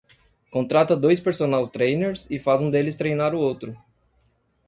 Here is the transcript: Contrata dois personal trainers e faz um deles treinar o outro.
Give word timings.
Contrata 0.53 0.95
dois 0.95 1.19
personal 1.19 1.67
trainers 1.69 2.31
e 2.31 2.39
faz 2.39 2.59
um 2.59 2.71
deles 2.71 2.95
treinar 2.95 3.35
o 3.35 3.39
outro. 3.39 3.79